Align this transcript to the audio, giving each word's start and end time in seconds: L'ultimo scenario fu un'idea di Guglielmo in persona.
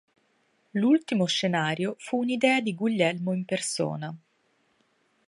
L'ultimo 0.71 1.25
scenario 1.27 1.93
fu 1.99 2.17
un'idea 2.17 2.59
di 2.59 2.73
Guglielmo 2.73 3.33
in 3.33 3.45
persona. 3.45 4.17